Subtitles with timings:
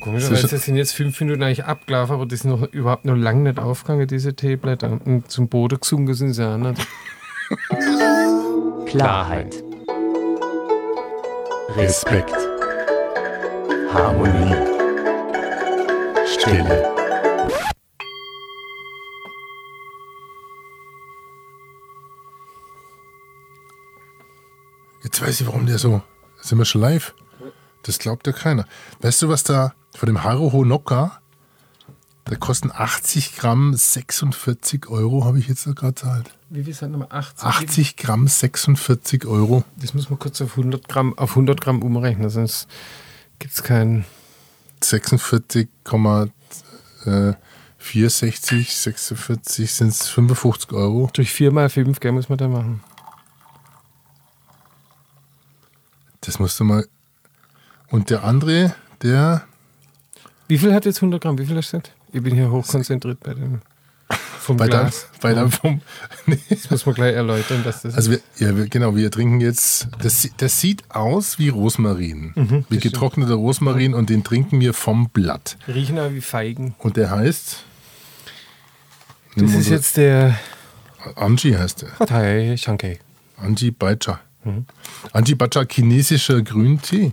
[0.00, 3.58] Komischerweise sind jetzt fünf Minuten eigentlich abgelaufen, aber die sind noch überhaupt noch lange nicht
[3.58, 4.98] aufgegangen, diese Teeblätter.
[5.04, 6.86] Und zum Boden gesunken sind sie auch nicht.
[8.86, 9.62] Klarheit.
[11.76, 12.34] Respekt.
[13.92, 14.54] Harmonie.
[16.26, 16.90] Stille.
[25.02, 26.02] Jetzt weiß ich, warum der so.
[26.40, 27.14] Sind wir schon live?
[27.82, 28.66] Das glaubt ja keiner.
[29.00, 31.20] Weißt du, was da von dem Haro Honoka,
[32.24, 36.30] da kosten 80 Gramm 46 Euro, habe ich jetzt da gerade zahlt.
[36.48, 37.44] Wie viel sind nochmal 80?
[37.44, 39.64] 80 Gramm 46 Euro.
[39.76, 42.68] Das muss man kurz auf 100 Gramm, auf 100 Gramm umrechnen, sonst
[43.38, 44.04] gibt es keinen.
[44.82, 46.30] 46,64,
[47.78, 51.10] 46 sind es 55 Euro.
[51.12, 52.82] Durch 4 mal 5, gell, muss man da machen.
[56.22, 56.86] Das musst du mal.
[57.88, 59.44] Und der andere, der
[60.50, 61.38] Wie viel hat jetzt 100 Gramm?
[61.38, 61.80] Wie viel hast du?
[62.12, 63.60] Ich bin hier hochkonzentriert bei dem.
[64.40, 65.06] Vom bei der, Glas.
[65.20, 65.80] bei der vom,
[66.26, 66.38] nee.
[66.48, 67.94] Das muss man gleich erläutern, dass das.
[67.94, 72.64] Also wir, ja, wir, genau, wir trinken jetzt, das, das sieht aus wie Rosmarin, Mhm,
[72.68, 75.56] wie getrockneter Rosmarin und den trinken wir vom Blatt.
[75.68, 76.74] riechen aber wie Feigen.
[76.78, 77.58] Und der heißt,
[79.36, 80.36] Das ist jetzt der
[81.14, 82.98] Anji heißt der, Partei Shankai.
[83.36, 84.18] Anji Baicha.
[84.42, 84.66] Mhm.
[85.12, 87.12] Anji Baicha, chinesischer Grüntee.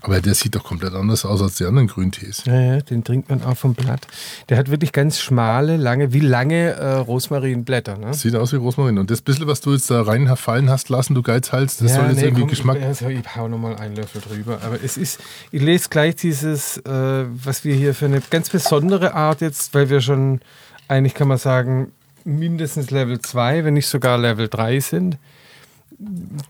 [0.00, 2.44] Aber der sieht doch komplett anders aus als die anderen Grüntees.
[2.46, 4.06] Ja, ja, den trinkt man auch vom Blatt.
[4.48, 7.98] Der hat wirklich ganz schmale, lange, wie lange äh, Rosmarinblätter.
[7.98, 8.14] Ne?
[8.14, 8.98] Sieht aus wie Rosmarin.
[8.98, 12.22] Und das bisschen, was du jetzt da reinfallen hast lassen, du Geizhals, das soll jetzt
[12.22, 12.78] irgendwie komm, Geschmack.
[12.78, 14.60] Ich, also ich hau nochmal einen Löffel drüber.
[14.64, 19.14] Aber es ist, ich lese gleich dieses, äh, was wir hier für eine ganz besondere
[19.14, 20.40] Art jetzt, weil wir schon,
[20.88, 21.92] eigentlich kann man sagen,
[22.24, 25.18] mindestens Level 2, wenn nicht sogar Level 3 sind.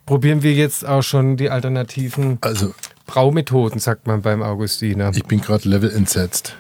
[0.07, 2.73] Probieren wir jetzt auch schon die alternativen Also,
[3.13, 5.11] Braumethoden, sagt man beim Augustiner.
[5.15, 6.57] ich bin gerade Level entsetzt.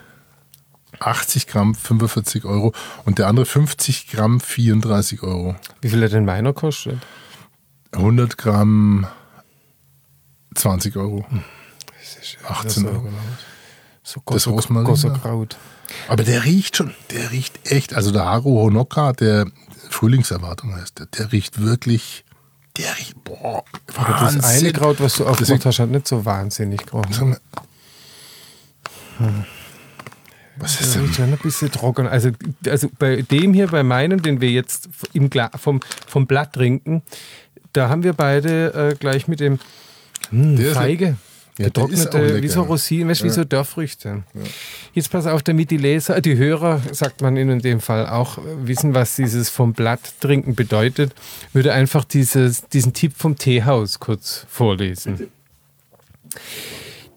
[1.00, 2.72] 80 Gramm 45 Euro
[3.06, 5.56] und der andere 50 Gramm 34 Euro.
[5.80, 6.98] Wie viel hat denn meiner kostet?
[7.92, 9.06] 100 Gramm
[10.54, 11.24] 20 Euro.
[11.30, 11.42] Hm.
[12.48, 13.08] 18 so- Euro.
[14.02, 15.48] So Das Gosso- Rosmarin.
[16.08, 17.94] Aber der riecht schon, der riecht echt.
[17.94, 19.46] Also der Haru Honoka, der
[19.88, 22.24] Frühlingserwartung heißt der, der riecht wirklich,
[22.76, 23.64] der riecht, boah,
[23.96, 24.72] Aber das eine Wahnsinn.
[24.72, 27.36] Kraut, was du aufgemacht hast, hat nicht so wahnsinnig gerochen.
[29.18, 29.46] Mal,
[30.56, 31.12] Was ist denn?
[31.12, 32.06] schon ein bisschen trocken.
[32.06, 32.30] Also,
[32.66, 37.02] also bei dem hier, bei meinem, den wir jetzt im Gla vom, vom Blatt trinken,
[37.72, 39.58] da haben wir beide äh, gleich mit dem
[40.30, 41.16] hm, Feige.
[41.58, 44.22] Ja, Getrocknete, wie so Rosinen, weißt wie so Dörrfrüchte.
[44.94, 48.94] Jetzt pass auf, damit die Leser, die Hörer, sagt man in dem Fall auch, wissen,
[48.94, 51.14] was dieses vom Blatt trinken bedeutet,
[51.52, 55.28] würde einfach dieses, diesen Tipp vom Teehaus kurz vorlesen.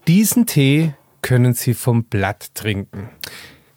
[0.07, 3.09] Diesen Tee können Sie vom Blatt trinken.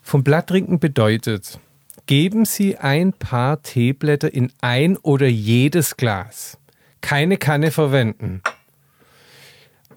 [0.02, 1.60] Vom Blatt trinken bedeutet,
[2.06, 6.58] geben Sie ein paar Teeblätter in ein oder jedes Glas.
[7.00, 8.42] Keine Kanne verwenden.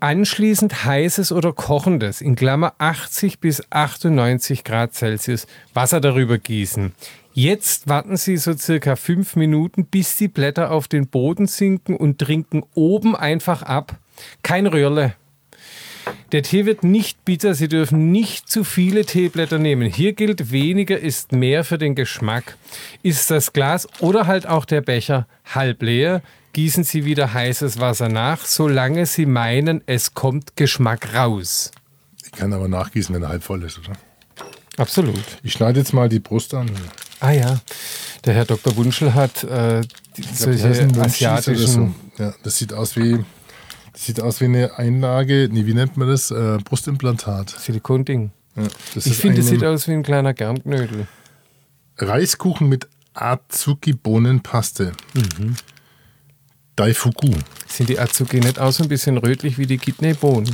[0.02, 5.46] Anschließend heißes oder kochendes, in Klammer 80 bis 98 Grad Celsius,
[5.76, 6.94] Wasser darüber gießen.
[7.34, 12.18] Jetzt warten Sie so circa fünf Minuten, bis die Blätter auf den Boden sinken und
[12.18, 13.96] trinken oben einfach ab.
[14.42, 15.14] Kein Rührle.
[16.32, 19.88] Der Tee wird nicht bitter, Sie dürfen nicht zu viele Teeblätter nehmen.
[19.88, 22.58] Hier gilt, weniger ist mehr für den Geschmack.
[23.04, 26.24] Ist das Glas oder halt auch der Becher halb leer,
[26.54, 31.72] gießen Sie wieder heißes Wasser nach, solange Sie meinen, es kommt Geschmack raus.
[32.26, 33.94] Ich kann aber nachgießen, wenn er halb voll ist, oder?
[34.78, 35.24] Absolut.
[35.44, 36.70] Ich schneide jetzt mal die Brust an.
[37.20, 37.60] Ah ja,
[38.26, 38.76] der Herr Dr.
[38.78, 39.82] Wunschel hat äh,
[40.18, 41.94] die, solche das asiatischen...
[42.18, 42.24] so.
[42.24, 43.24] Ja, das sieht aus wie,
[43.94, 46.32] das sieht aus wie eine Einlage, nee, wie nennt man das?
[46.32, 47.50] Äh, Brustimplantat.
[47.50, 48.32] Silikonding.
[48.56, 48.64] Ja,
[48.96, 51.08] das Ich finde, es eine- sieht aus wie ein kleiner Germknödel.
[51.98, 54.94] Reiskuchen mit Azuki-Bohnenpaste.
[55.14, 55.56] Mhm.
[56.82, 57.30] Daifuku.
[57.68, 60.52] Sind die Azuki nicht auch so ein bisschen rötlich wie die Kidneybohnen?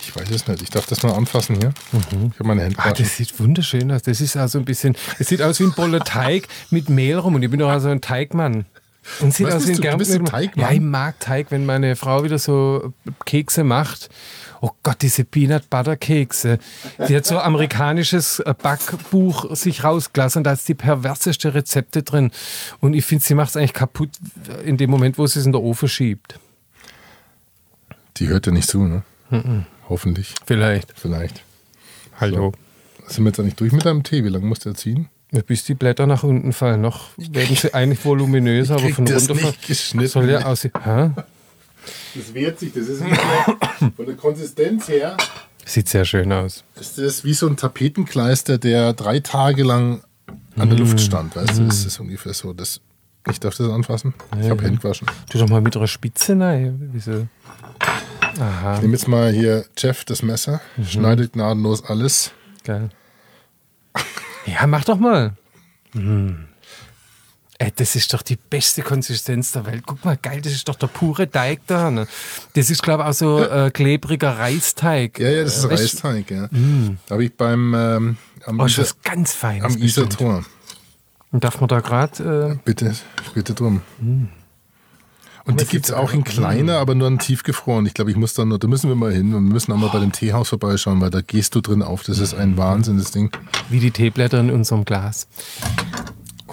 [0.00, 0.62] Ich weiß es nicht.
[0.62, 1.74] Ich darf das mal anfassen hier.
[1.92, 4.02] Ich habe meine Hände Ah, das sieht wunderschön aus.
[4.02, 7.34] Das ist also ein bisschen, es sieht aus wie ein Boller Teig mit Mehl rum.
[7.34, 8.64] Und ich bin doch also ein Teigmann.
[9.20, 10.18] Und sieht Was aus wie ein bist du?
[10.18, 10.40] Du bist ein.
[10.40, 10.64] Teigmann?
[10.64, 12.94] Ja, ich mag Teig, wenn meine Frau wieder so
[13.26, 14.08] Kekse macht.
[14.64, 16.58] Oh Gott, diese Peanut Butter Kekse.
[17.06, 22.02] Die hat so ein amerikanisches äh, Backbuch sich rausgelassen und da ist die perverseste Rezepte
[22.02, 22.30] drin.
[22.80, 24.08] Und ich finde, sie macht es eigentlich kaputt
[24.64, 26.40] in dem Moment, wo sie es in der Ofen schiebt.
[28.16, 29.02] Die hört ja nicht zu, ne?
[29.90, 30.34] Hoffentlich.
[30.46, 30.94] Vielleicht.
[30.98, 31.42] Vielleicht.
[32.18, 32.54] Hallo.
[33.06, 34.24] Sind wir jetzt eigentlich durch mit deinem Tee?
[34.24, 35.10] Wie lange muss der ziehen?
[35.30, 36.80] Ja, Bis die Blätter nach unten fallen.
[36.80, 40.08] Noch werden sie eigentlich voluminöser, aber von das runter nicht geschnitten.
[40.08, 40.72] soll ja aussehen.
[42.14, 42.72] Das wehrt sich.
[42.72, 43.20] Das ist nicht
[43.96, 45.16] von der Konsistenz her.
[45.66, 46.62] Sieht sehr schön aus.
[46.74, 50.02] Das ist wie so ein Tapetenkleister, der drei Tage lang
[50.56, 51.36] an der Luft stand.
[51.36, 52.52] Weißt du, das ist ungefähr so.
[52.52, 52.80] Das,
[53.30, 54.12] ich darf das anfassen.
[54.40, 55.08] Ich habe Hände gewaschen.
[55.30, 56.90] Tu doch mal mit einer Spitze rein.
[56.92, 57.26] Wieso?
[58.38, 62.32] Aha, Ich nehme jetzt mal hier Jeff das Messer, schneidet gnadenlos alles.
[62.64, 62.90] geil.
[64.46, 65.34] Ja, mach doch mal.
[65.92, 66.46] Hm.
[67.58, 69.84] Ey, das ist doch die beste Konsistenz der Welt.
[69.86, 71.90] Guck mal, geil, das ist doch der pure Teig da.
[71.90, 72.06] Ne?
[72.54, 75.20] Das ist, glaube ich, auch so äh, klebriger Reisteig.
[75.20, 76.48] Ja, ja, das ist Äh, Reisteig, ja.
[77.10, 79.76] Habe ich beim ähm, am, Oh, was ganz Feines.
[79.76, 79.80] am.
[81.30, 82.58] Und darf man da gerade.
[82.64, 82.94] Bitte,
[83.34, 83.82] bitte drum.
[85.46, 87.84] Und die gibt es auch in kleiner, aber nur in tiefgefroren.
[87.86, 89.76] Ich glaube, ich muss da nur, da müssen wir mal hin und wir müssen auch
[89.76, 92.02] mal bei dem Teehaus vorbeischauen, weil da gehst du drin auf.
[92.02, 93.28] Das ist ein Wahnsinn, das Ding.
[93.32, 95.26] Äh, wie die Teeblätter in unserem Glas.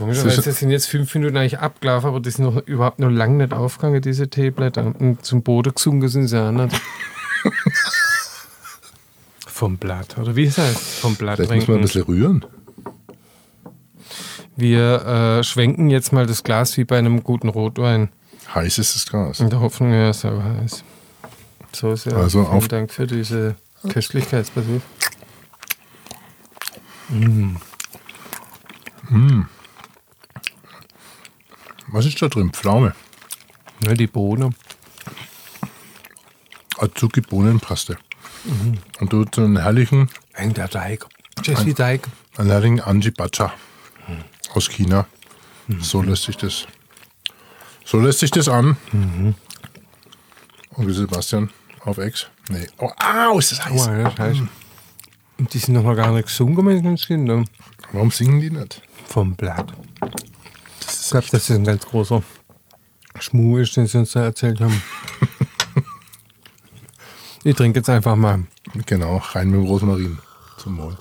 [0.02, 3.38] Komischerweise Das sind jetzt fünf Minuten eigentlich abgelaufen, aber die sind noch überhaupt noch lange
[3.38, 4.94] nicht aufgegangen, diese Teeblätter.
[4.98, 6.76] Und zum Boden gesunken sind sie auch nicht.
[9.48, 11.00] Vom Blatt, oder wie heißt es?
[11.00, 12.46] Vom Blatt Vielleicht muss man ein bisschen rühren.
[14.56, 18.10] Wir äh, schwenken jetzt mal das Glas wie bei einem guten Rotwein.
[18.56, 19.40] Heiß ist das Gras.
[19.40, 20.84] In der Hoffnung, ja, ist aber heiß.
[21.74, 22.18] So sehr.
[22.18, 23.56] Also Vielen auf- Dank für diese
[23.88, 24.82] Köstlichkeitsbesuch.
[32.02, 32.50] Was ist da drin?
[32.52, 32.96] Pflaume.
[33.86, 34.50] Ja, die Bohne.
[36.80, 37.96] Azuki Bohnenpaste.
[39.00, 41.06] Und du so einen herrlichen, Ein der Teig.
[41.44, 42.08] Jesse Teig.
[42.38, 43.54] einen herrlichen Anji Bacha
[44.56, 45.06] aus China.
[45.80, 46.66] So lässt sich das.
[47.86, 48.78] So lässt sich das an.
[50.76, 51.52] Onkel Sebastian
[51.82, 52.26] auf Ex.
[52.50, 52.66] Nee.
[52.80, 53.88] Oh, au, ist das heiß.
[53.88, 54.42] Oh, ja, das heißt.
[55.38, 57.48] Und die sind noch mal gar nicht gesungen den Kindern.
[57.92, 58.82] Warum singen die nicht?
[59.06, 59.72] Vom Blatt.
[61.12, 62.24] Ich glaube, das ist ein ganz großer
[63.20, 64.82] Schmuh ist, den sie uns da erzählt haben.
[67.44, 68.46] ich trinke jetzt einfach mal.
[68.86, 70.20] Genau, rein mit dem Rosmarin.
[70.58, 70.98] Zum Wohl.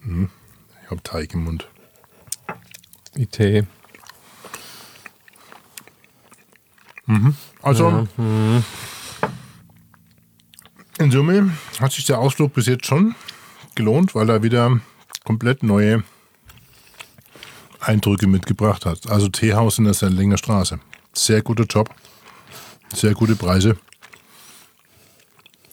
[0.00, 0.28] Hm,
[0.82, 1.68] Ich habe Teig im Mund.
[3.14, 3.64] Die Tee.
[7.62, 8.08] Also,
[10.98, 13.14] in Summe hat sich der Ausflug bis jetzt schon
[13.76, 14.80] gelohnt, weil er wieder
[15.24, 16.04] komplett neue
[17.80, 19.10] Eindrücke mitgebracht hat.
[19.10, 20.78] Also Teehaus in der Sendlinger Straße.
[21.12, 21.90] Sehr guter Job,
[22.94, 23.76] sehr gute Preise.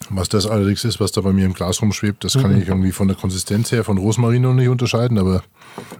[0.09, 2.91] Was das allerdings ist, was da bei mir im Glas rumschwebt, das kann ich irgendwie
[2.91, 5.41] von der Konsistenz her von Rosmarin noch nicht unterscheiden, aber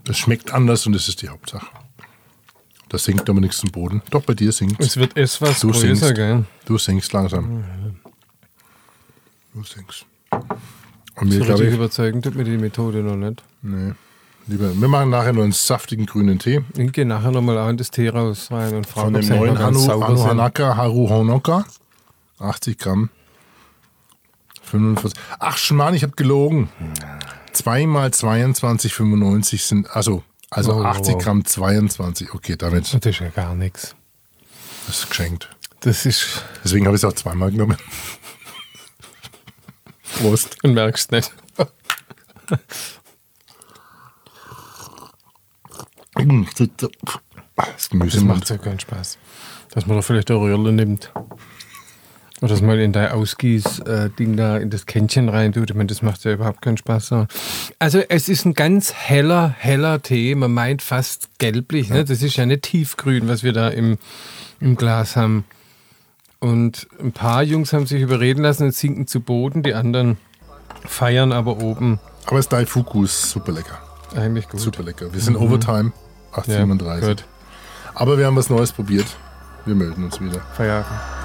[0.07, 1.65] es schmeckt anders und das ist die Hauptsache.
[2.89, 4.01] Das sinkt aber nichts zum Boden.
[4.09, 6.15] Doch, bei dir sinkt Es wird etwas Du größer, singst.
[6.15, 6.44] gell?
[6.65, 7.63] Du singst langsam.
[9.54, 10.06] Du singst.
[11.21, 13.44] Und So richtig ich, überzeugend tut mir die Methode noch nicht.
[13.62, 13.94] nee,
[14.47, 17.77] lieber, wir machen nachher nur einen saftigen grünen Tee Ich gehe nachher nochmal auch in
[17.77, 20.23] das Tee raus rein und frage, von dem neuen noch Anu, Anu.
[20.23, 21.63] Hanaka Haru Honoka.
[22.39, 23.09] 80 Gramm.
[24.63, 25.19] 45.
[25.39, 26.69] Ach, Schmarrn, ich habe gelogen.
[27.53, 31.23] 2 mal 22,95 sind, also, also wow, 80 wow.
[31.23, 32.33] Gramm 22.
[32.33, 33.95] Okay, damit Das ist ja gar nichts.
[34.88, 35.50] das ist geschenkt.
[35.81, 36.44] Das ist.
[36.63, 37.77] Deswegen habe ich es auch zweimal genommen.
[40.21, 40.57] Prost.
[40.63, 41.31] Und merkst nicht.
[47.56, 49.18] Das Gemüse Das macht ja keinen Spaß.
[49.71, 51.12] Dass man da vielleicht eine Röhrle nimmt.
[52.42, 55.69] Oder dass man in dein Ausgieß-Ding da in das Kännchen rein tut.
[55.69, 57.07] Ich meine, das macht ja überhaupt keinen Spaß.
[57.07, 57.28] So.
[57.78, 60.33] Also es ist ein ganz heller, heller Tee.
[60.35, 61.90] Man meint fast gelblich.
[61.90, 62.04] Ne?
[62.04, 63.97] Das ist ja nicht tiefgrün, was wir da im,
[64.59, 65.45] im Glas haben.
[66.42, 69.62] Und ein paar Jungs haben sich überreden lassen und sinken zu Boden.
[69.62, 70.18] Die anderen
[70.86, 72.00] feiern aber oben.
[72.26, 73.78] Aber das Daifuku ist super lecker.
[74.16, 74.60] Eigentlich gut.
[74.60, 75.14] Super lecker.
[75.14, 75.94] Wir sind Overtime.
[76.36, 77.07] Ja, 8,37.
[77.07, 77.26] gut.
[77.94, 79.06] Aber wir haben was Neues probiert.
[79.66, 80.42] Wir melden uns wieder.
[80.57, 81.20] Feierabend.